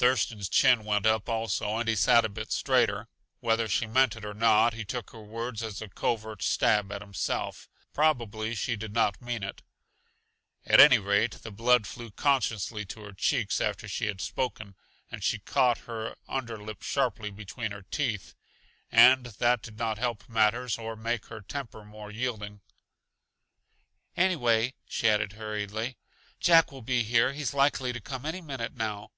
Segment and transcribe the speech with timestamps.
[0.00, 3.08] Thurston's chin went up also, and he sat a bit straighter.
[3.40, 7.02] Whether she meant it or not, he took her words as a covert stab at
[7.02, 7.68] himself.
[7.92, 9.60] Probably she did not mean it;
[10.64, 14.76] at any rate the blood flew consciously to her cheeks after she had spoken,
[15.10, 18.36] and she caught her under lip sharply between her teeth.
[18.92, 22.60] And that did not help matters or make her temper more yielding.
[24.16, 25.96] "Anyway," she added hurriedly,
[26.38, 29.10] "Jack will be here; he's likely to come any minute now."